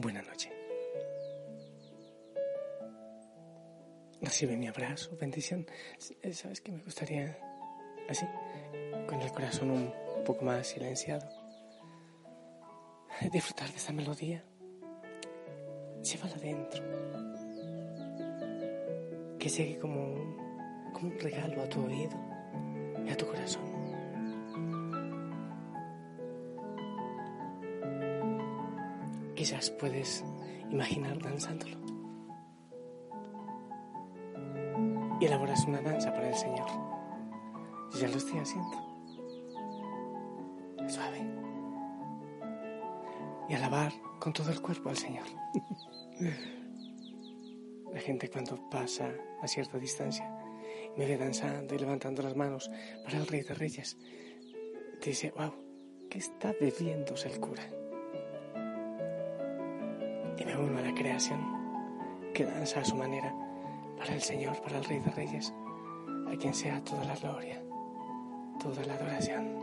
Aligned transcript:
buena 0.00 0.22
noche. 0.22 0.50
Recibe 4.20 4.56
mi 4.56 4.66
abrazo, 4.68 5.16
bendición. 5.16 5.66
Eh, 6.22 6.32
¿Sabes 6.32 6.60
que 6.60 6.72
me 6.72 6.82
gustaría 6.82 7.38
así, 8.08 8.26
con 9.06 9.20
el 9.20 9.30
corazón 9.32 9.70
un 9.70 9.92
poco 10.24 10.44
más 10.44 10.66
silenciado? 10.66 11.28
Disfrutar 13.32 13.70
de 13.70 13.76
esta 13.76 13.92
melodía. 13.92 14.44
Llévala 16.02 16.34
adentro. 16.36 16.84
Que 19.38 19.48
llegue 19.48 19.78
como 19.78 20.48
como 20.92 21.12
un 21.12 21.18
regalo 21.18 21.62
a 21.62 21.68
tu 21.68 21.84
oído 21.84 22.18
y 23.06 23.10
a 23.10 23.16
tu 23.16 23.26
corazón. 23.26 23.67
Quizás 29.38 29.70
puedes 29.70 30.24
imaginar 30.68 31.16
danzándolo. 31.22 31.78
Y 35.20 35.26
elaboras 35.26 35.64
una 35.64 35.80
danza 35.80 36.12
para 36.12 36.30
el 36.30 36.34
Señor. 36.34 36.66
Yo 37.92 38.00
ya 38.00 38.08
lo 38.08 38.16
estoy 38.16 38.40
haciendo. 38.40 38.76
Suave. 40.88 41.24
Y 43.48 43.54
alabar 43.54 43.92
con 44.18 44.32
todo 44.32 44.50
el 44.50 44.60
cuerpo 44.60 44.88
al 44.88 44.96
Señor. 44.96 45.26
La 47.94 48.00
gente 48.00 48.28
cuando 48.28 48.68
pasa 48.68 49.12
a 49.40 49.46
cierta 49.46 49.78
distancia 49.78 50.28
y 50.96 50.98
me 50.98 51.06
ve 51.06 51.16
danzando 51.16 51.76
y 51.76 51.78
levantando 51.78 52.22
las 52.22 52.34
manos 52.34 52.68
para 53.04 53.18
el 53.18 53.26
Rey 53.28 53.42
de 53.42 53.54
Reyes, 53.54 53.96
dice, 55.00 55.32
wow, 55.36 55.54
¿qué 56.10 56.18
está 56.18 56.52
bebiéndose 56.60 57.28
el 57.28 57.38
cura? 57.38 57.62
Y 60.38 60.44
me 60.44 60.56
uno 60.56 60.78
a 60.78 60.82
la 60.82 60.94
creación 60.94 61.40
que 62.32 62.44
danza 62.44 62.80
a 62.80 62.84
su 62.84 62.94
manera 62.94 63.34
para 63.96 64.14
el 64.14 64.22
Señor, 64.22 64.60
para 64.62 64.78
el 64.78 64.84
Rey 64.84 65.00
de 65.00 65.10
Reyes, 65.10 65.52
a 66.32 66.36
quien 66.36 66.54
sea 66.54 66.82
toda 66.84 67.04
la 67.04 67.16
gloria, 67.16 67.60
toda 68.60 68.84
la 68.84 68.94
adoración. 68.94 69.58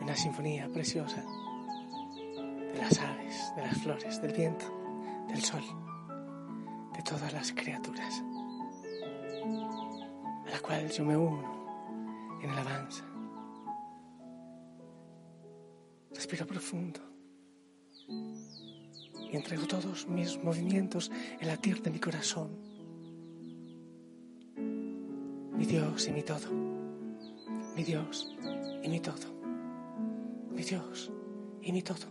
Una 0.00 0.16
sinfonía 0.16 0.68
preciosa 0.72 1.22
de 2.72 2.78
las 2.78 2.98
aves, 2.98 3.52
de 3.56 3.62
las 3.62 3.76
flores, 3.82 4.22
del 4.22 4.32
viento, 4.32 4.64
del 5.28 5.42
sol, 5.42 5.62
de 6.94 7.02
todas 7.02 7.32
las 7.34 7.52
criaturas, 7.52 8.22
a 10.46 10.50
la 10.50 10.60
cual 10.60 10.88
yo 10.88 11.04
me 11.04 11.16
uno 11.16 12.40
en 12.42 12.50
alabanza. 12.50 13.04
Respiro 16.14 16.46
profundo 16.46 17.09
y 19.32 19.36
entrego 19.36 19.66
todos 19.66 20.08
mis 20.08 20.42
movimientos, 20.42 21.10
el 21.40 21.48
latir 21.48 21.82
de 21.82 21.90
mi 21.90 21.98
corazón. 21.98 22.50
Mi 25.56 25.66
Dios 25.66 26.08
y 26.08 26.12
mi 26.12 26.22
todo. 26.22 26.50
Mi 27.76 27.84
Dios 27.84 28.36
y 28.82 28.88
mi 28.88 29.00
todo. 29.00 29.40
Mi 30.50 30.62
Dios 30.62 31.12
y 31.62 31.72
mi 31.72 31.82
todo. 31.82 32.06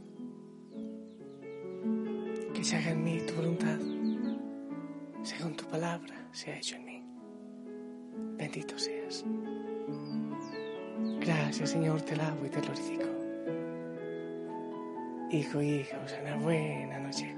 Que 2.54 2.64
se 2.64 2.78
haga 2.78 2.92
en 2.92 3.04
mí 3.04 3.20
tu 3.28 3.34
voluntad, 3.36 3.80
según 5.24 5.56
tu 5.56 5.66
palabra 5.66 6.30
se 6.32 6.52
ha 6.52 6.58
hecho 6.58 6.76
en 6.76 6.86
mí. 6.86 7.04
Bendito 8.38 8.78
seas. 8.78 9.26
Gracias 11.20 11.72
Señor, 11.72 12.02
te 12.02 12.14
alabo 12.14 12.46
y 12.46 12.50
te 12.50 12.62
glorifico. 12.62 13.09
Hijo, 15.32 15.62
hija, 15.62 16.00
una 16.24 16.38
buena 16.38 16.98
noche. 16.98 17.36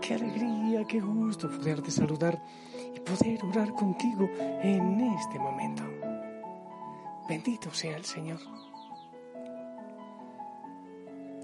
Qué 0.00 0.14
alegría, 0.14 0.82
qué 0.86 0.98
gusto 0.98 1.50
poderte 1.50 1.90
saludar 1.90 2.42
y 2.94 3.00
poder 3.00 3.44
orar 3.44 3.74
contigo 3.74 4.30
en 4.62 4.98
este 4.98 5.38
momento. 5.38 5.82
Bendito 7.28 7.70
sea 7.70 7.98
el 7.98 8.04
Señor. 8.06 8.40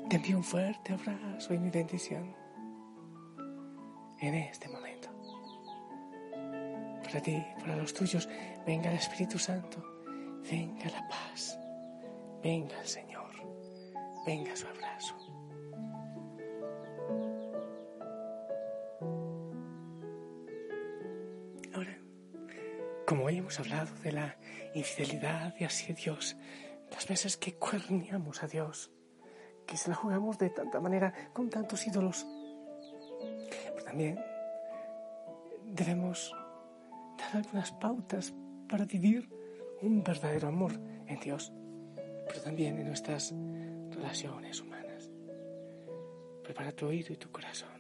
Te 0.09 0.17
envío 0.17 0.39
un 0.39 0.45
fuerte 0.45 0.95
abrazo 0.95 1.53
y 1.53 1.59
mi 1.59 1.69
bendición 1.69 2.35
en 4.21 4.35
este 4.37 4.71
momento. 4.71 5.11
Para 7.05 7.21
ti, 7.21 7.45
para 7.61 7.77
los 7.77 7.93
tuyos, 7.93 8.27
venga 8.67 8.91
el 8.91 8.97
Espíritu 8.97 9.39
Santo, 9.39 9.85
venga 10.51 10.87
la 10.87 11.07
paz, 11.09 11.59
venga 12.43 12.81
el 12.81 12.87
Señor, 12.87 13.33
venga 14.25 14.57
su 14.57 14.67
abrazo. 14.67 15.28
Como 23.09 23.25
hoy 23.25 23.39
hemos 23.39 23.59
hablado 23.59 23.89
de 24.03 24.13
la 24.13 24.37
infidelidad 24.75 25.55
y 25.59 25.65
así 25.65 25.95
Dios, 25.95 26.37
las 26.91 27.09
veces 27.09 27.39
que 27.39 27.55
cuerniamos 27.55 28.43
a 28.43 28.47
Dios, 28.47 28.91
que 29.67 29.79
se 29.79 29.89
la 29.89 29.97
jugamos 29.97 30.37
de 30.37 30.51
tanta 30.51 30.79
manera 30.79 31.15
con 31.33 31.49
tantos 31.49 31.87
ídolos, 31.87 32.27
pero 33.73 33.83
también 33.83 34.21
debemos 35.65 36.35
dar 37.17 37.39
algunas 37.39 37.73
pautas 37.73 38.35
para 38.69 38.85
vivir 38.85 39.27
un 39.81 40.05
verdadero 40.05 40.49
amor 40.49 40.75
en 41.07 41.19
Dios, 41.19 41.51
pero 42.27 42.43
también 42.43 42.79
en 42.79 42.89
nuestras 42.89 43.33
relaciones 43.91 44.61
humanas. 44.61 45.11
Prepara 46.45 46.73
tu 46.73 46.89
oído 46.89 47.15
y 47.15 47.17
tu 47.17 47.31
corazón. 47.31 47.78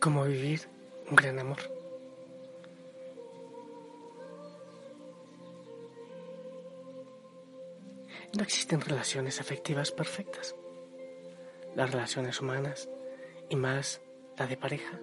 Cómo 0.00 0.24
vivir 0.24 0.62
un 1.10 1.16
gran 1.16 1.38
amor. 1.38 1.58
No 8.36 8.42
existen 8.42 8.80
relaciones 8.80 9.40
afectivas 9.40 9.90
perfectas. 9.90 10.54
Las 11.74 11.90
relaciones 11.90 12.40
humanas, 12.40 12.88
y 13.48 13.56
más 13.56 14.00
la 14.38 14.46
de 14.46 14.56
pareja, 14.56 14.98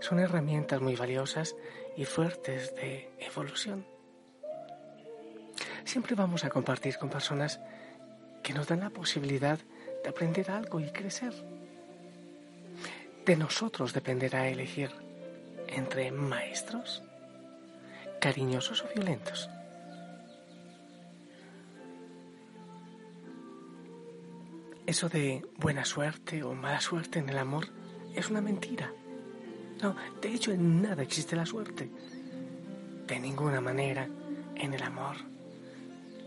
son 0.00 0.18
herramientas 0.18 0.80
muy 0.80 0.96
valiosas 0.96 1.56
y 1.96 2.04
fuertes 2.04 2.74
de 2.74 3.10
evolución. 3.18 3.86
Siempre 5.84 6.14
vamos 6.14 6.44
a 6.44 6.50
compartir 6.50 6.98
con 6.98 7.08
personas 7.08 7.60
que 8.42 8.52
nos 8.52 8.68
dan 8.68 8.80
la 8.80 8.90
posibilidad 8.90 9.58
de 10.02 10.08
aprender 10.08 10.50
algo 10.50 10.80
y 10.80 10.90
crecer. 10.90 11.32
De 13.24 13.36
nosotros 13.36 13.92
dependerá 13.92 14.48
elegir 14.48 14.90
entre 15.68 16.10
maestros, 16.10 17.02
cariñosos 18.20 18.82
o 18.82 18.88
violentos. 18.94 19.48
Eso 24.86 25.08
de 25.08 25.46
buena 25.56 25.84
suerte 25.84 26.42
o 26.42 26.54
mala 26.54 26.80
suerte 26.80 27.20
en 27.20 27.28
el 27.28 27.38
amor 27.38 27.68
es 28.14 28.28
una 28.28 28.40
mentira. 28.40 28.92
No, 29.80 29.94
de 30.20 30.34
hecho 30.34 30.50
en 30.50 30.82
nada 30.82 31.02
existe 31.02 31.36
la 31.36 31.46
suerte. 31.46 31.88
De 33.06 33.20
ninguna 33.20 33.60
manera 33.60 34.08
en 34.56 34.74
el 34.74 34.82
amor. 34.82 35.16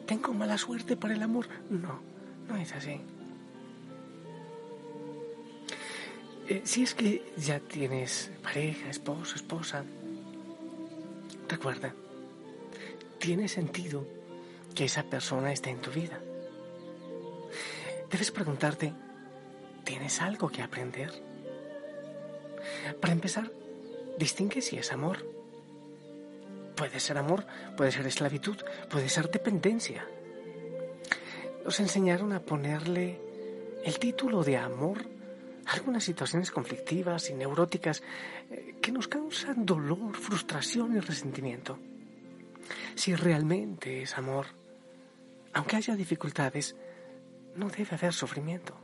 ¿Tengo 0.05 0.33
mala 0.33 0.57
suerte 0.57 0.95
para 0.95 1.13
el 1.13 1.23
amor? 1.23 1.47
No, 1.69 2.01
no 2.47 2.55
es 2.55 2.71
así. 2.73 3.01
Eh, 6.47 6.61
si 6.65 6.83
es 6.83 6.93
que 6.93 7.23
ya 7.37 7.59
tienes 7.59 8.31
pareja, 8.41 8.89
esposo, 8.89 9.35
esposa, 9.35 9.85
recuerda, 11.47 11.93
tiene 13.17 13.47
sentido 13.47 14.05
que 14.75 14.85
esa 14.85 15.03
persona 15.03 15.53
esté 15.53 15.69
en 15.69 15.79
tu 15.79 15.91
vida. 15.91 16.19
Debes 18.11 18.31
preguntarte, 18.31 18.93
¿tienes 19.85 20.21
algo 20.21 20.49
que 20.49 20.61
aprender? 20.61 21.11
Para 22.99 23.13
empezar, 23.13 23.49
distingue 24.19 24.61
si 24.61 24.77
es 24.77 24.91
amor. 24.91 25.25
Puede 26.75 26.99
ser 26.99 27.17
amor, 27.17 27.45
puede 27.77 27.91
ser 27.91 28.05
esclavitud, 28.05 28.57
puede 28.89 29.07
ser 29.07 29.31
dependencia. 29.31 30.05
Nos 31.63 31.79
enseñaron 31.79 32.33
a 32.33 32.41
ponerle 32.41 33.21
el 33.85 33.97
título 33.99 34.43
de 34.43 34.57
amor 34.57 35.05
algunas 35.67 36.03
situaciones 36.03 36.51
conflictivas 36.51 37.29
y 37.29 37.33
neuróticas 37.33 38.03
eh, 38.49 38.75
que 38.81 38.91
nos 38.91 39.07
causan 39.07 39.65
dolor, 39.65 40.15
frustración 40.15 40.95
y 40.95 40.99
resentimiento. 40.99 41.77
Si 42.95 43.15
realmente 43.15 44.01
es 44.03 44.17
amor, 44.17 44.47
aunque 45.53 45.75
haya 45.75 45.95
dificultades, 45.95 46.75
no 47.55 47.69
debe 47.69 47.95
haber 47.95 48.13
sufrimiento. 48.13 48.75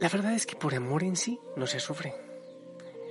La 0.00 0.08
verdad 0.08 0.34
es 0.34 0.44
que 0.44 0.56
por 0.56 0.74
amor 0.74 1.02
en 1.02 1.16
sí 1.16 1.38
no 1.56 1.66
se 1.66 1.80
sufre. 1.80 2.14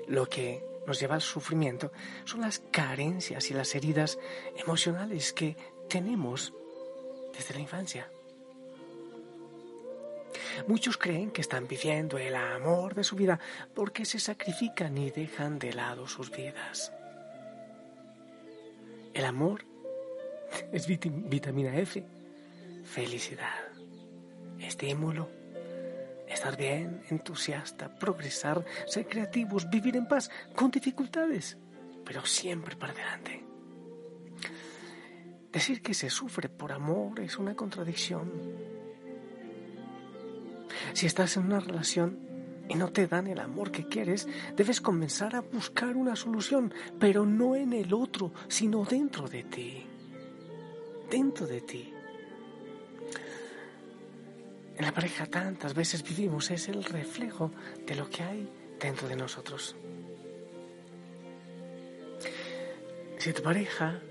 Lo 0.08 0.28
que 0.30 0.64
nos 0.86 1.00
lleva 1.00 1.16
al 1.16 1.22
sufrimiento 1.22 1.92
son 2.26 2.42
las 2.42 2.60
carencias 2.60 3.50
y 3.50 3.54
las 3.54 3.74
heridas 3.74 4.20
emocionales 4.56 5.34
que 5.34 5.58
tenemos 5.90 6.54
desde 7.34 7.54
la 7.54 7.60
infancia. 7.60 8.08
Muchos 10.68 10.98
creen 10.98 11.32
que 11.32 11.42
están 11.42 11.68
viviendo 11.68 12.18
el 12.18 12.36
amor 12.36 12.96
de 12.96 13.04
su 13.04 13.16
vida 13.16 13.40
porque 13.74 14.06
se 14.06 14.20
sacrifican 14.20 14.98
y 14.98 15.12
dejan 15.12 15.60
de 15.60 15.74
lado 15.74 16.08
sus 16.08 16.32
vidas. 16.32 16.94
El 19.14 19.26
amor 19.26 19.66
es 20.72 20.88
vitamina 20.88 21.78
F, 21.78 22.04
felicidad, 22.84 23.68
estímulo, 24.60 25.30
estar 26.28 26.56
bien, 26.58 27.02
entusiasta, 27.10 27.94
progresar, 27.94 28.64
ser 28.88 29.08
creativos, 29.08 29.70
vivir 29.70 29.96
en 29.96 30.08
paz, 30.08 30.30
con 30.56 30.72
dificultades, 30.72 31.58
pero 32.06 32.26
siempre 32.26 32.76
para 32.76 32.94
adelante. 32.94 33.44
Decir 35.54 35.84
que 35.84 35.94
se 35.94 36.10
sufre 36.10 36.50
por 36.50 36.72
amor 36.72 37.20
es 37.20 37.38
una 37.38 37.56
contradicción. 37.56 38.32
Si 40.94 41.06
estás 41.06 41.38
en 41.38 41.46
una 41.46 41.60
relación 41.60 42.18
y 42.68 42.74
no 42.74 42.92
te 42.92 43.06
dan 43.06 43.28
el 43.28 43.40
amor 43.40 43.72
que 43.72 43.88
quieres, 43.88 44.28
debes 44.56 44.82
comenzar 44.82 45.36
a 45.36 45.42
buscar 45.42 45.96
una 45.96 46.16
solución, 46.16 46.74
pero 47.00 47.28
no 47.28 47.56
en 47.56 47.74
el 47.74 47.94
otro, 47.94 48.34
sino 48.48 48.84
dentro 48.84 49.28
de 49.28 49.44
ti. 49.44 49.86
Dentro 51.12 51.46
de 51.46 51.62
ti. 51.62 51.94
En 54.76 54.86
la 54.86 54.92
pareja 54.92 55.28
tantas 55.28 55.76
veces 55.76 56.02
vivimos 56.02 56.50
es 56.50 56.68
el 56.68 56.84
reflejo 56.84 57.52
de 57.86 57.94
lo 57.96 58.10
que 58.10 58.24
hay 58.24 58.50
dentro 58.80 59.08
de 59.08 59.18
nosotros. 59.18 59.76
Si 63.20 63.32
tu 63.32 63.44
pareja 63.44 64.02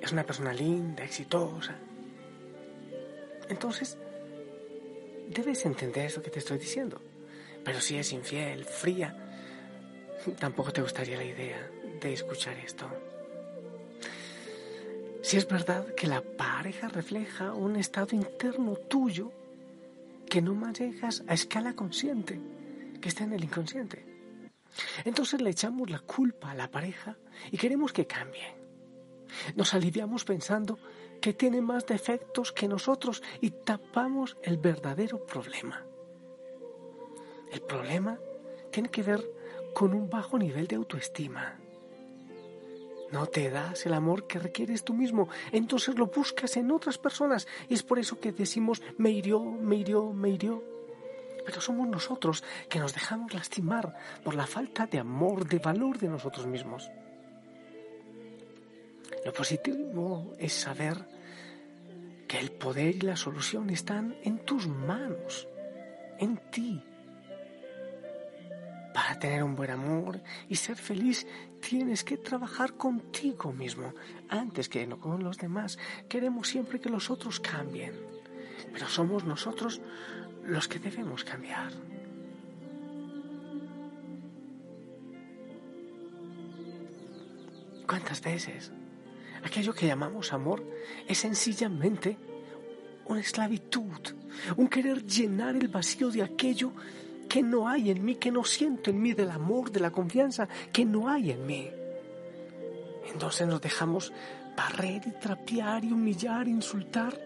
es 0.00 0.12
una 0.12 0.24
persona 0.24 0.52
linda, 0.52 1.04
exitosa, 1.04 1.76
entonces 3.48 3.96
debes 5.28 5.64
entender 5.64 6.12
lo 6.16 6.22
que 6.22 6.30
te 6.30 6.38
estoy 6.38 6.58
diciendo. 6.58 7.00
Pero 7.64 7.80
si 7.80 7.96
es 7.96 8.12
infiel, 8.12 8.64
fría, 8.64 9.16
tampoco 10.38 10.72
te 10.72 10.82
gustaría 10.82 11.16
la 11.16 11.24
idea 11.24 11.70
de 12.00 12.12
escuchar 12.12 12.56
esto. 12.58 12.86
Si 15.22 15.36
es 15.36 15.48
verdad 15.48 15.94
que 15.94 16.06
la 16.06 16.22
pareja 16.22 16.88
refleja 16.88 17.52
un 17.52 17.76
estado 17.76 18.14
interno 18.14 18.76
tuyo, 18.76 19.32
que 20.28 20.40
no 20.40 20.54
manejas 20.54 21.24
a 21.26 21.34
escala 21.34 21.74
consciente, 21.74 22.38
que 23.00 23.08
está 23.08 23.24
en 23.24 23.32
el 23.32 23.42
inconsciente. 23.42 24.04
Entonces 25.04 25.40
le 25.40 25.50
echamos 25.50 25.90
la 25.90 25.98
culpa 25.98 26.52
a 26.52 26.54
la 26.54 26.70
pareja 26.70 27.16
y 27.50 27.56
queremos 27.56 27.92
que 27.92 28.06
cambie. 28.06 28.65
Nos 29.54 29.74
aliviamos 29.74 30.24
pensando 30.24 30.78
que 31.20 31.32
tiene 31.32 31.60
más 31.60 31.86
defectos 31.86 32.52
que 32.52 32.68
nosotros 32.68 33.22
y 33.40 33.50
tapamos 33.50 34.36
el 34.42 34.58
verdadero 34.58 35.24
problema. 35.24 35.84
El 37.50 37.62
problema 37.62 38.18
tiene 38.70 38.90
que 38.90 39.02
ver 39.02 39.24
con 39.74 39.94
un 39.94 40.08
bajo 40.08 40.38
nivel 40.38 40.66
de 40.66 40.76
autoestima. 40.76 41.58
No 43.12 43.26
te 43.26 43.50
das 43.50 43.86
el 43.86 43.94
amor 43.94 44.26
que 44.26 44.38
requieres 44.38 44.84
tú 44.84 44.92
mismo, 44.92 45.28
entonces 45.52 45.96
lo 45.96 46.06
buscas 46.06 46.56
en 46.56 46.72
otras 46.72 46.98
personas 46.98 47.46
y 47.68 47.74
es 47.74 47.82
por 47.82 47.98
eso 47.98 48.18
que 48.18 48.32
decimos 48.32 48.82
me 48.98 49.10
hirió, 49.10 49.40
me 49.40 49.76
hirió, 49.76 50.12
me 50.12 50.30
hirió. 50.30 50.62
Pero 51.44 51.60
somos 51.60 51.86
nosotros 51.88 52.42
que 52.68 52.80
nos 52.80 52.92
dejamos 52.92 53.32
lastimar 53.32 53.94
por 54.24 54.34
la 54.34 54.46
falta 54.46 54.86
de 54.86 54.98
amor, 54.98 55.46
de 55.46 55.60
valor 55.60 55.98
de 55.98 56.08
nosotros 56.08 56.46
mismos. 56.46 56.90
Lo 59.26 59.32
positivo 59.32 60.36
es 60.38 60.52
saber 60.52 60.96
que 62.28 62.38
el 62.38 62.52
poder 62.52 62.94
y 62.94 63.00
la 63.00 63.16
solución 63.16 63.70
están 63.70 64.14
en 64.22 64.38
tus 64.44 64.68
manos, 64.68 65.48
en 66.20 66.36
ti. 66.52 66.80
Para 68.94 69.18
tener 69.18 69.42
un 69.42 69.56
buen 69.56 69.72
amor 69.72 70.22
y 70.48 70.54
ser 70.54 70.76
feliz 70.76 71.26
tienes 71.60 72.04
que 72.04 72.18
trabajar 72.18 72.74
contigo 72.74 73.52
mismo 73.52 73.94
antes 74.28 74.68
que 74.68 74.88
con 74.90 75.24
los 75.24 75.38
demás. 75.38 75.76
Queremos 76.08 76.46
siempre 76.46 76.80
que 76.80 76.88
los 76.88 77.10
otros 77.10 77.40
cambien, 77.40 77.94
pero 78.72 78.86
somos 78.86 79.24
nosotros 79.24 79.80
los 80.44 80.68
que 80.68 80.78
debemos 80.78 81.24
cambiar. 81.24 81.72
¿Cuántas 87.88 88.22
veces 88.22 88.70
aquello 89.46 89.72
que 89.72 89.86
llamamos 89.86 90.32
amor 90.32 90.62
es 91.06 91.18
sencillamente 91.18 92.16
una 93.06 93.20
esclavitud, 93.20 94.00
un 94.56 94.68
querer 94.68 95.04
llenar 95.04 95.56
el 95.56 95.68
vacío 95.68 96.10
de 96.10 96.22
aquello 96.22 96.72
que 97.28 97.42
no 97.42 97.68
hay 97.68 97.90
en 97.90 98.04
mí, 98.04 98.16
que 98.16 98.30
no 98.30 98.44
siento 98.44 98.90
en 98.90 99.00
mí, 99.00 99.12
del 99.12 99.30
amor, 99.30 99.70
de 99.70 99.80
la 99.80 99.90
confianza 99.90 100.48
que 100.72 100.84
no 100.84 101.08
hay 101.08 101.30
en 101.30 101.46
mí. 101.46 101.70
Entonces 103.12 103.46
nos 103.46 103.60
dejamos 103.60 104.12
barrer 104.56 105.02
y 105.06 105.12
trapear 105.12 105.84
y 105.84 105.92
humillar, 105.92 106.48
insultar. 106.48 107.18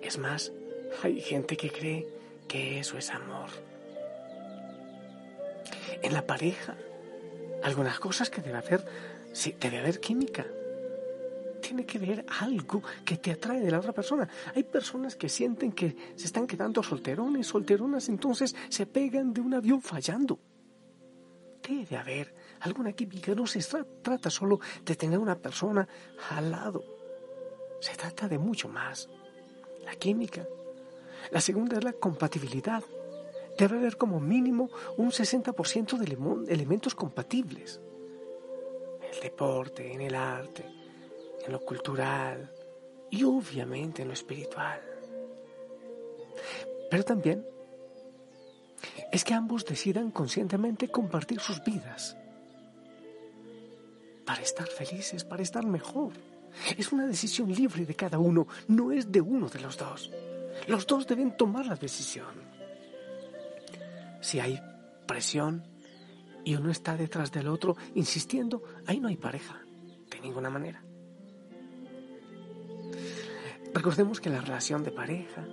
Es 0.00 0.18
más, 0.18 0.52
hay 1.02 1.20
gente 1.20 1.56
que 1.56 1.70
cree 1.70 2.06
que 2.48 2.80
eso 2.80 2.96
es 2.96 3.10
amor. 3.10 3.50
En 6.02 6.14
la 6.14 6.26
pareja, 6.26 6.76
algunas 7.62 8.00
cosas 8.00 8.30
que 8.30 8.40
debe 8.40 8.58
haber, 8.58 8.84
sí, 9.32 9.54
debe 9.60 9.78
haber 9.78 10.00
química, 10.00 10.46
tiene 11.72 11.86
que 11.86 11.98
ver 11.98 12.26
algo 12.40 12.82
que 13.02 13.16
te 13.16 13.30
atrae 13.30 13.60
de 13.60 13.70
la 13.70 13.78
otra 13.78 13.94
persona. 13.94 14.28
Hay 14.54 14.62
personas 14.64 15.16
que 15.16 15.30
sienten 15.30 15.72
que 15.72 15.96
se 16.16 16.26
están 16.26 16.46
quedando 16.46 16.82
solterones, 16.82 17.46
solteronas, 17.46 18.10
entonces 18.10 18.54
se 18.68 18.84
pegan 18.84 19.32
de 19.32 19.40
un 19.40 19.54
avión 19.54 19.80
fallando. 19.80 20.38
Debe 21.66 21.96
haber 21.96 22.34
alguna 22.60 22.92
química, 22.92 23.34
no 23.34 23.46
se 23.46 23.60
trata 24.02 24.28
solo 24.28 24.60
de 24.84 24.96
tener 24.96 25.18
una 25.18 25.38
persona 25.38 25.88
al 26.28 26.50
lado, 26.50 26.84
se 27.80 27.96
trata 27.96 28.28
de 28.28 28.36
mucho 28.36 28.68
más. 28.68 29.08
La 29.86 29.94
química. 29.94 30.46
La 31.30 31.40
segunda 31.40 31.78
es 31.78 31.84
la 31.84 31.94
compatibilidad. 31.94 32.84
Debe 33.56 33.78
haber 33.78 33.96
como 33.96 34.20
mínimo 34.20 34.68
un 34.98 35.10
60% 35.10 35.96
de 35.96 36.52
elementos 36.52 36.94
compatibles. 36.94 37.80
El 39.10 39.20
deporte, 39.20 39.90
en 39.90 40.02
el 40.02 40.14
arte, 40.14 40.81
en 41.44 41.52
lo 41.52 41.60
cultural 41.60 42.52
y 43.10 43.24
obviamente 43.24 44.02
en 44.02 44.08
lo 44.08 44.14
espiritual. 44.14 44.80
Pero 46.90 47.04
también 47.04 47.46
es 49.10 49.24
que 49.24 49.34
ambos 49.34 49.64
decidan 49.64 50.10
conscientemente 50.10 50.88
compartir 50.88 51.40
sus 51.40 51.62
vidas 51.62 52.16
para 54.24 54.42
estar 54.42 54.66
felices, 54.66 55.24
para 55.24 55.42
estar 55.42 55.64
mejor. 55.66 56.12
Es 56.76 56.92
una 56.92 57.06
decisión 57.06 57.52
libre 57.52 57.86
de 57.86 57.94
cada 57.94 58.18
uno, 58.18 58.46
no 58.68 58.92
es 58.92 59.10
de 59.10 59.20
uno 59.20 59.48
de 59.48 59.60
los 59.60 59.78
dos. 59.78 60.10
Los 60.66 60.86
dos 60.86 61.06
deben 61.06 61.36
tomar 61.36 61.66
la 61.66 61.76
decisión. 61.76 62.42
Si 64.20 64.38
hay 64.38 64.60
presión 65.06 65.64
y 66.44 66.54
uno 66.54 66.70
está 66.70 66.96
detrás 66.96 67.32
del 67.32 67.48
otro 67.48 67.76
insistiendo, 67.94 68.62
ahí 68.86 69.00
no 69.00 69.08
hay 69.08 69.16
pareja, 69.16 69.60
de 70.10 70.20
ninguna 70.20 70.50
manera. 70.50 70.82
Recordemos 73.74 74.20
que 74.20 74.30
la 74.30 74.40
relación 74.40 74.84
de 74.84 74.90
pareja 74.90 75.44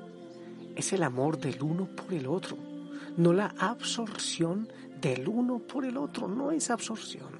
es 0.76 0.94
el 0.94 1.04
amor 1.04 1.40
del 1.40 1.62
uno 1.62 1.88
por 1.88 2.14
el 2.14 2.28
otro, 2.28 2.58
no 3.18 3.34
la 3.34 3.54
absorción 3.58 4.70
del 5.00 5.28
uno 5.28 5.60
por 5.60 5.86
el 5.86 5.98
otro, 5.98 6.28
no 6.28 6.52
es 6.52 6.70
absorción. 6.70 7.40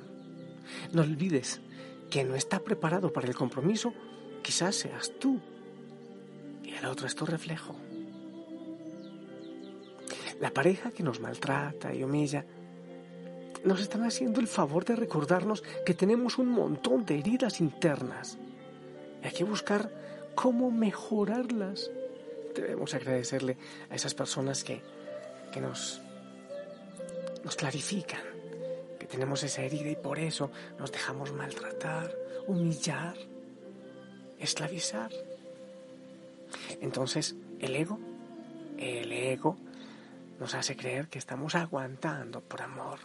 No 0.94 1.02
olvides 1.02 1.62
que 2.10 2.24
no 2.24 2.36
está 2.36 2.60
preparado 2.60 3.12
para 3.12 3.28
el 3.28 3.36
compromiso, 3.36 3.94
quizás 4.42 4.76
seas 4.76 5.12
tú 5.20 5.40
y 6.64 6.74
el 6.74 6.86
otro 6.86 7.08
es 7.08 7.16
tu 7.16 7.26
reflejo. 7.26 7.76
La 10.40 10.52
pareja 10.52 10.92
que 10.92 11.04
nos 11.04 11.20
maltrata 11.20 11.94
y 11.94 12.04
humilla 12.04 12.46
nos 13.66 13.82
están 13.82 14.04
haciendo 14.04 14.40
el 14.40 14.48
favor 14.48 14.86
de 14.86 14.96
recordarnos 14.96 15.64
que 15.86 15.94
tenemos 15.94 16.38
un 16.38 16.48
montón 16.48 17.06
de 17.06 17.20
heridas 17.20 17.60
internas. 17.60 18.38
Y 19.22 19.28
hay 19.28 19.34
que 19.34 19.44
buscar 19.44 19.92
cómo 20.36 20.72
mejorarlas. 20.72 21.90
Debemos 22.56 22.94
agradecerle 22.94 23.58
a 23.90 23.96
esas 23.96 24.14
personas 24.14 24.64
que, 24.64 24.82
que 25.52 25.62
nos, 25.62 26.02
nos 27.44 27.56
clarifican 27.56 28.22
que 29.00 29.08
tenemos 29.08 29.44
esa 29.44 29.64
herida 29.64 29.90
y 29.90 29.96
por 29.96 30.20
eso 30.20 30.52
nos 30.78 30.92
dejamos 30.92 31.32
maltratar, 31.32 32.14
humillar, 32.48 33.16
esclavizar. 34.40 35.12
Entonces, 36.82 37.36
el 37.60 37.76
ego, 37.76 38.00
el 38.78 39.12
ego 39.12 39.58
nos 40.40 40.54
hace 40.54 40.76
creer 40.76 41.08
que 41.08 41.20
estamos 41.20 41.56
aguantando 41.56 42.42
por 42.42 42.62
amor, 42.62 43.00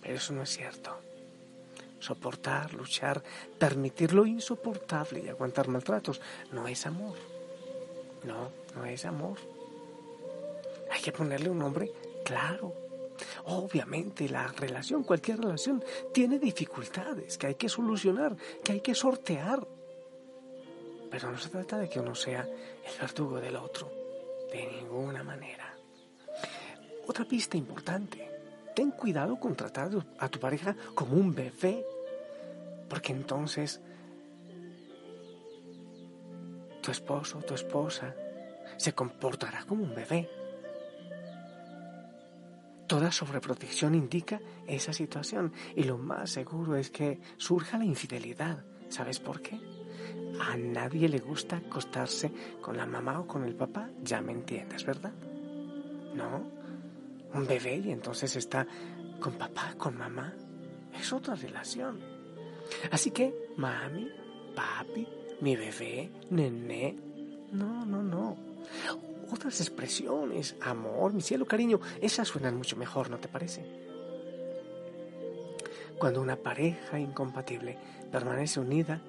pero 0.00 0.14
eso 0.14 0.32
no 0.32 0.42
es 0.42 0.50
cierto. 0.50 1.00
Soportar, 1.98 2.74
luchar, 2.74 3.22
permitir 3.58 4.12
lo 4.12 4.24
insoportable 4.24 5.20
y 5.20 5.28
aguantar 5.28 5.68
maltratos 5.68 6.20
no 6.52 6.68
es 6.68 6.86
amor. 6.86 7.16
No, 8.24 8.50
no 8.74 8.84
es 8.84 9.04
amor. 9.04 9.38
Hay 10.90 11.00
que 11.00 11.12
ponerle 11.12 11.50
un 11.50 11.58
nombre 11.58 11.90
claro. 12.24 12.72
Obviamente 13.46 14.28
la 14.28 14.46
relación, 14.48 15.02
cualquier 15.02 15.40
relación, 15.40 15.82
tiene 16.12 16.38
dificultades 16.38 17.36
que 17.36 17.48
hay 17.48 17.54
que 17.56 17.68
solucionar, 17.68 18.36
que 18.62 18.72
hay 18.72 18.80
que 18.80 18.94
sortear. 18.94 19.66
Pero 21.10 21.30
no 21.30 21.38
se 21.38 21.48
trata 21.48 21.78
de 21.78 21.88
que 21.88 22.00
uno 22.00 22.14
sea 22.14 22.42
el 22.42 23.00
verdugo 23.00 23.40
del 23.40 23.56
otro, 23.56 23.90
de 24.52 24.66
ninguna 24.66 25.22
manera. 25.22 25.74
Otra 27.06 27.24
pista 27.24 27.56
importante, 27.56 28.27
ten 28.78 28.92
cuidado 28.92 29.40
con 29.40 29.56
tratar 29.56 29.90
a 30.20 30.28
tu 30.28 30.38
pareja 30.38 30.76
como 30.94 31.16
un 31.16 31.34
bebé, 31.34 31.84
porque 32.88 33.10
entonces 33.12 33.80
tu 36.80 36.92
esposo, 36.92 37.38
tu 37.40 37.54
esposa, 37.54 38.14
se 38.76 38.92
comportará 38.92 39.64
como 39.64 39.82
un 39.82 39.96
bebé. 39.96 40.30
Toda 42.86 43.10
sobreprotección 43.10 43.96
indica 43.96 44.40
esa 44.68 44.92
situación 44.92 45.52
y 45.74 45.82
lo 45.82 45.98
más 45.98 46.30
seguro 46.30 46.76
es 46.76 46.88
que 46.88 47.18
surja 47.36 47.78
la 47.78 47.84
infidelidad. 47.84 48.64
¿Sabes 48.90 49.18
por 49.18 49.42
qué? 49.42 49.58
A 50.40 50.56
nadie 50.56 51.08
le 51.08 51.18
gusta 51.18 51.56
acostarse 51.56 52.30
con 52.60 52.76
la 52.76 52.86
mamá 52.86 53.18
o 53.18 53.26
con 53.26 53.42
el 53.42 53.56
papá, 53.56 53.90
ya 54.04 54.20
me 54.20 54.30
entiendes, 54.30 54.84
¿verdad? 54.84 55.14
No, 56.14 56.57
un 57.34 57.46
bebé 57.46 57.76
y 57.76 57.90
entonces 57.90 58.34
está 58.36 58.66
con 59.20 59.34
papá, 59.34 59.74
con 59.76 59.96
mamá. 59.96 60.34
Es 60.98 61.12
otra 61.12 61.34
relación. 61.34 62.00
Así 62.90 63.10
que, 63.10 63.52
mami, 63.56 64.08
papi, 64.54 65.06
mi 65.40 65.56
bebé, 65.56 66.10
nené, 66.30 66.96
no, 67.52 67.84
no, 67.86 68.02
no. 68.02 68.36
Otras 69.30 69.60
expresiones, 69.60 70.56
amor, 70.60 71.12
mi 71.12 71.20
cielo, 71.20 71.46
cariño, 71.46 71.80
esas 72.00 72.28
suenan 72.28 72.56
mucho 72.56 72.76
mejor, 72.76 73.10
¿no 73.10 73.18
te 73.18 73.28
parece? 73.28 73.64
Cuando 75.98 76.20
una 76.20 76.36
pareja 76.36 76.98
incompatible 76.98 77.78
permanece 78.10 78.60
unida 78.60 79.02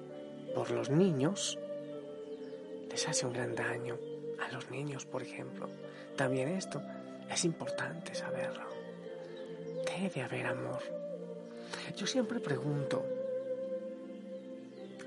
por 0.54 0.70
los 0.70 0.90
niños, 0.90 1.58
les 2.90 3.08
hace 3.08 3.26
un 3.26 3.32
gran 3.32 3.54
daño 3.54 3.96
a 4.40 4.52
los 4.52 4.70
niños, 4.70 5.06
por 5.06 5.22
ejemplo. 5.22 5.68
También 6.16 6.48
esto 6.48 6.82
es 7.30 7.44
importante 7.44 8.14
saberlo. 8.14 8.68
Debe 9.86 10.22
haber 10.22 10.46
amor. 10.46 10.82
Yo 11.96 12.06
siempre 12.06 12.40
pregunto, 12.40 13.04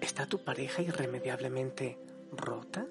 ¿está 0.01 0.25
tu 0.25 0.39
pareja 0.39 0.81
irremediablemente 0.81 1.97
rota? 2.31 2.85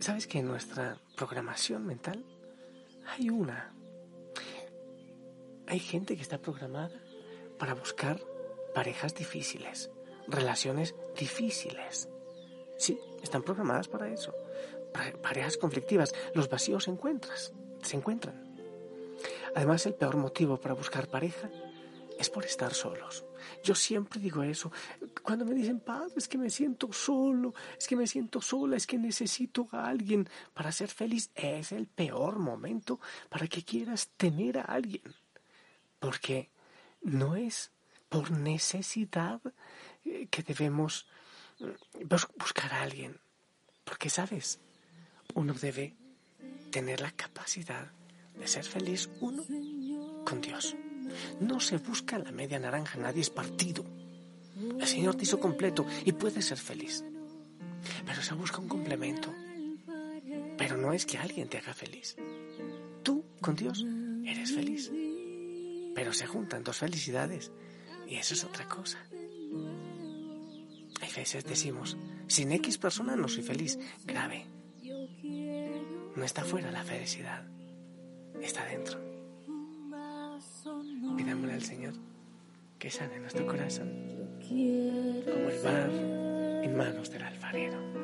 ¿Sabes 0.00 0.26
que 0.26 0.40
en 0.40 0.48
nuestra 0.48 0.98
programación 1.16 1.86
mental 1.86 2.24
hay 3.06 3.30
una? 3.30 3.72
Hay 5.68 5.78
gente 5.78 6.16
que 6.16 6.22
está 6.22 6.38
programada 6.38 7.00
para 7.58 7.74
buscar 7.74 8.20
parejas 8.74 9.14
difíciles, 9.14 9.90
relaciones 10.26 10.94
difíciles. 11.16 12.08
Sí, 12.78 12.98
están 13.22 13.42
programadas 13.42 13.86
para 13.86 14.08
eso 14.08 14.34
parejas 14.92 15.56
conflictivas, 15.56 16.14
los 16.34 16.48
vacíos 16.48 16.84
se 16.84 16.90
encuentras, 16.90 17.52
se 17.82 17.96
encuentran. 17.96 18.52
Además, 19.54 19.86
el 19.86 19.94
peor 19.94 20.16
motivo 20.16 20.58
para 20.58 20.74
buscar 20.74 21.08
pareja 21.08 21.50
es 22.18 22.30
por 22.30 22.44
estar 22.44 22.72
solos. 22.72 23.24
Yo 23.64 23.74
siempre 23.74 24.20
digo 24.20 24.42
eso. 24.42 24.70
Cuando 25.22 25.44
me 25.44 25.54
dicen, 25.54 25.80
padre, 25.80 26.12
es 26.16 26.28
que 26.28 26.38
me 26.38 26.50
siento 26.50 26.92
solo, 26.92 27.54
es 27.78 27.86
que 27.86 27.96
me 27.96 28.06
siento 28.06 28.40
sola, 28.40 28.76
es 28.76 28.86
que 28.86 28.98
necesito 28.98 29.68
a 29.72 29.88
alguien 29.88 30.28
para 30.54 30.72
ser 30.72 30.88
feliz, 30.88 31.30
es 31.34 31.72
el 31.72 31.86
peor 31.86 32.38
momento 32.38 33.00
para 33.28 33.46
que 33.46 33.62
quieras 33.62 34.10
tener 34.16 34.58
a 34.58 34.62
alguien. 34.62 35.02
Porque 35.98 36.50
no 37.02 37.36
es 37.36 37.72
por 38.08 38.30
necesidad 38.30 39.40
eh, 40.04 40.28
que 40.30 40.42
debemos 40.42 41.06
mm, 41.58 42.06
buscar 42.38 42.72
a 42.72 42.82
alguien. 42.82 43.18
Porque, 43.84 44.10
¿sabes? 44.10 44.60
Uno 45.42 45.54
debe 45.54 45.96
tener 46.70 47.00
la 47.00 47.10
capacidad 47.10 47.90
de 48.38 48.46
ser 48.46 48.64
feliz 48.64 49.10
uno 49.20 49.42
con 50.24 50.40
Dios. 50.40 50.76
No 51.40 51.58
se 51.58 51.78
busca 51.78 52.16
la 52.16 52.30
media 52.30 52.60
naranja, 52.60 52.96
nadie 52.98 53.22
es 53.22 53.30
partido. 53.30 53.84
El 54.78 54.86
Señor 54.86 55.16
te 55.16 55.24
hizo 55.24 55.40
completo 55.40 55.84
y 56.04 56.12
puedes 56.12 56.46
ser 56.46 56.58
feliz. 56.58 57.04
Pero 58.06 58.22
se 58.22 58.34
busca 58.34 58.58
un 58.58 58.68
complemento. 58.68 59.34
Pero 60.56 60.76
no 60.76 60.92
es 60.92 61.06
que 61.06 61.18
alguien 61.18 61.48
te 61.48 61.58
haga 61.58 61.74
feliz. 61.74 62.16
Tú 63.02 63.24
con 63.40 63.56
Dios 63.56 63.84
eres 64.24 64.54
feliz. 64.54 64.92
Pero 65.92 66.12
se 66.12 66.28
juntan 66.28 66.62
dos 66.62 66.78
felicidades 66.78 67.50
y 68.06 68.14
eso 68.14 68.34
es 68.34 68.44
otra 68.44 68.68
cosa. 68.68 69.04
Hay 71.00 71.12
veces 71.16 71.44
decimos, 71.44 71.96
sin 72.28 72.52
X 72.52 72.78
persona 72.78 73.16
no 73.16 73.26
soy 73.26 73.42
feliz. 73.42 73.76
Grave. 74.04 74.61
No 76.14 76.24
está 76.24 76.44
fuera 76.44 76.70
la 76.70 76.84
felicidad, 76.84 77.42
está 78.40 78.64
dentro. 78.66 78.98
Pidámosle 81.16 81.54
al 81.54 81.62
Señor 81.62 81.94
que 82.78 82.90
sane 82.90 83.18
nuestro 83.20 83.46
corazón 83.46 83.88
como 84.40 85.48
el 85.48 85.62
bar 85.62 85.90
en 86.64 86.76
manos 86.76 87.10
del 87.10 87.22
alfarero. 87.22 88.01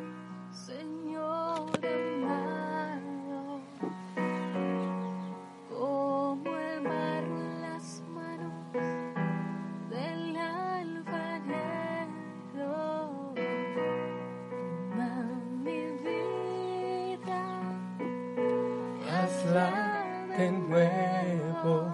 De 20.38 20.52
nuevo. 20.52 21.92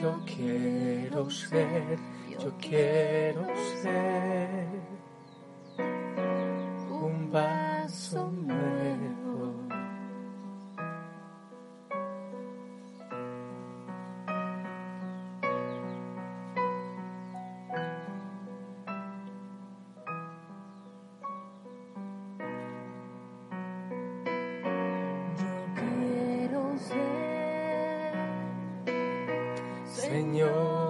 Yo 0.00 0.18
quiero 0.24 1.30
ser, 1.30 1.98
yo 2.42 2.52
quiero 2.58 3.46
ser 3.82 4.66
un 6.90 7.30
vaso 7.30 8.30
Señor. 30.14 30.44
amado, 30.46 30.83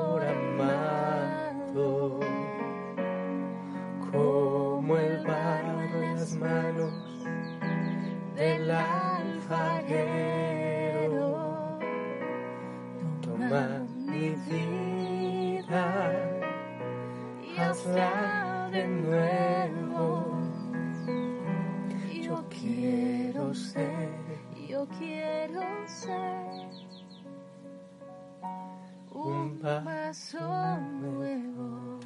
paso 30.14 30.80
nuevo. 31.00 31.99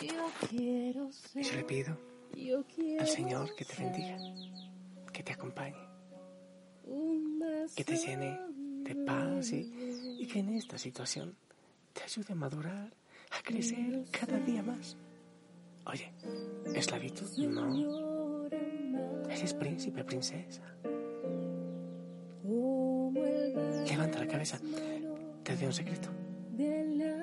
Yo 0.00 0.48
quiero 0.48 1.10
ser. 1.12 1.42
Yo 1.42 1.56
le 1.56 1.64
pido 1.64 1.96
al 3.00 3.06
Señor 3.08 3.54
que 3.56 3.64
te 3.64 3.82
bendiga, 3.82 4.16
que 5.12 5.22
te 5.24 5.32
acompañe, 5.32 5.76
que 7.74 7.84
te 7.84 7.96
llene 7.96 8.38
de 8.84 8.94
paz 8.94 9.52
y, 9.52 10.18
y 10.20 10.26
que 10.28 10.38
en 10.38 10.50
esta 10.50 10.78
situación 10.78 11.34
te 11.92 12.04
ayude 12.04 12.32
a 12.32 12.36
madurar, 12.36 12.92
a 13.30 13.42
crecer 13.42 14.04
cada 14.12 14.38
día 14.38 14.62
más. 14.62 14.96
Oye, 15.86 16.12
¿esclavitud? 16.74 17.28
No. 17.38 18.46
Eres 19.28 19.54
príncipe, 19.54 20.04
princesa. 20.04 20.62
Levanta 23.88 24.18
la 24.20 24.26
cabeza. 24.28 24.60
Te 25.42 25.56
doy 25.56 25.66
un 25.66 25.72
secreto. 25.72 26.19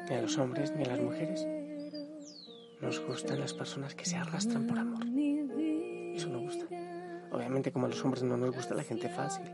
Ni 0.09 0.15
a 0.15 0.21
los 0.21 0.37
hombres 0.37 0.73
ni 0.75 0.83
a 0.83 0.87
las 0.87 0.99
mujeres 0.99 1.45
nos 2.81 2.99
gustan 3.05 3.39
las 3.39 3.53
personas 3.53 3.95
que 3.95 4.05
se 4.05 4.15
arrastran 4.15 4.67
por 4.67 4.77
amor. 4.77 5.03
Eso 6.15 6.29
no 6.29 6.39
gusta. 6.39 6.65
Obviamente 7.31 7.71
como 7.71 7.87
a 7.87 7.89
los 7.89 8.03
hombres 8.03 8.23
no 8.23 8.37
nos 8.37 8.55
gusta 8.55 8.75
la 8.75 8.83
gente 8.83 9.09
fácil. 9.09 9.45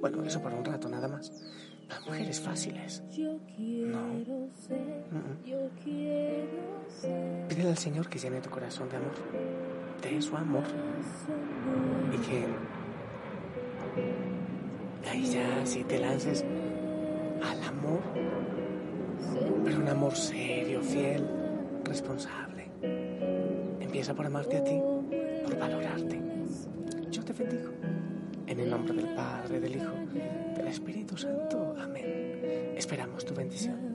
Bueno, 0.00 0.22
eso 0.24 0.42
para 0.42 0.56
un 0.56 0.64
rato 0.64 0.88
nada 0.88 1.08
más. 1.08 1.32
Las 1.88 2.04
mujeres 2.06 2.40
fáciles. 2.40 3.02
No. 3.16 3.98
ser. 4.66 5.04
Pídele 7.48 7.68
al 7.68 7.78
Señor 7.78 8.08
que 8.08 8.18
llene 8.18 8.40
tu 8.40 8.50
corazón 8.50 8.88
de 8.88 8.96
amor. 8.96 9.12
De 10.02 10.20
su 10.20 10.36
amor. 10.36 10.64
Y 12.12 12.16
que 12.18 12.46
ahí 15.08 15.24
ya 15.24 15.64
si 15.64 15.84
te 15.84 15.98
lances 15.98 16.44
al 17.42 17.62
amor, 17.62 18.00
pero 19.64 19.78
un 19.78 19.88
amor 19.88 20.14
serio, 20.14 20.82
fiel, 20.82 21.24
responsable. 21.84 22.68
Empieza 23.80 24.14
por 24.14 24.26
amarte 24.26 24.58
a 24.58 24.64
ti, 24.64 24.78
por 25.42 25.58
valorarte. 25.58 26.20
Yo 27.10 27.24
te 27.24 27.32
bendigo. 27.32 27.70
En 28.46 28.60
el 28.60 28.68
nombre 28.68 28.94
del 28.94 29.14
Padre, 29.14 29.60
del 29.60 29.76
Hijo, 29.76 29.92
del 30.56 30.66
Espíritu 30.68 31.16
Santo. 31.16 31.74
Amén. 31.80 32.74
Esperamos 32.76 33.24
tu 33.24 33.34
bendición. 33.34 33.93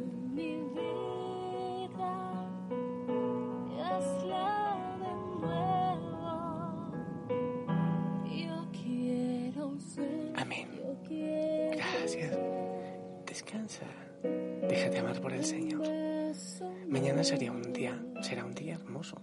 Sería 17.21 17.51
un 17.51 17.73
día, 17.73 18.01
será 18.21 18.45
un 18.45 18.55
día 18.55 18.75
hermoso. 18.75 19.19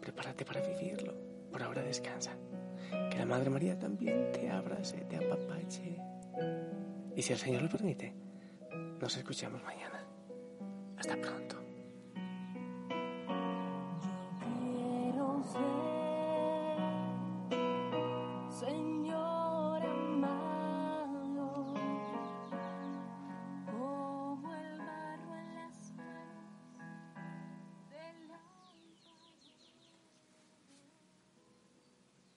Prepárate 0.00 0.44
para 0.44 0.60
vivirlo. 0.60 1.14
Por 1.52 1.62
ahora 1.62 1.82
descansa. 1.82 2.36
Que 3.10 3.16
la 3.16 3.26
Madre 3.26 3.48
María 3.48 3.78
también 3.78 4.32
te 4.32 4.50
abrace, 4.50 4.98
te 5.08 5.16
apapache. 5.16 5.96
Y 7.14 7.22
si 7.22 7.32
el 7.32 7.38
Señor 7.38 7.62
lo 7.62 7.68
permite, 7.68 8.12
nos 9.00 9.16
escuchamos 9.16 9.62
mañana. 9.62 10.04
Hasta 10.96 11.16
pronto. 11.16 11.67